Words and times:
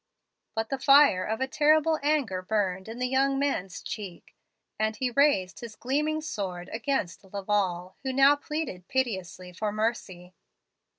"But 0.55 0.69
the 0.69 0.79
fire 0.79 1.23
of 1.23 1.41
a 1.41 1.47
terrible 1.47 1.99
anger 2.01 2.41
burned 2.41 2.87
in 2.89 2.97
the 2.97 3.05
young 3.07 3.37
man's 3.37 3.83
cheek, 3.83 4.35
and 4.79 4.95
he 4.95 5.11
raised 5.11 5.59
his 5.59 5.75
gleaming 5.75 6.21
sword 6.21 6.69
against 6.73 7.23
Laval, 7.23 7.97
who 8.01 8.11
now 8.11 8.35
pleaded 8.35 8.87
piteously 8.87 9.53
for 9.53 9.71
mercy. 9.71 10.33